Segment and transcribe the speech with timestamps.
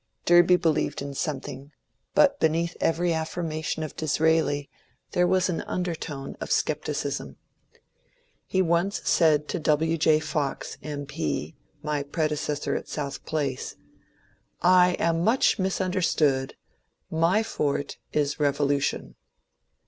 [0.25, 1.71] Derby believed in something;
[2.15, 4.67] but beneath every affirmation of Disraeli
[5.11, 7.37] there was an undertone of scepticism.
[8.47, 9.99] He once said to W.
[9.99, 10.19] J.
[10.19, 11.05] Fox, M.
[11.05, 13.77] P., my predecessor at South Place:^^
[14.63, 16.55] I am much misunderstood;
[17.11, 19.13] my forte is revolution."